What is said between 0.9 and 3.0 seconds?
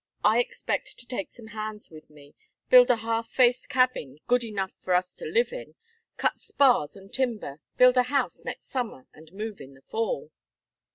to take some hands with me, build a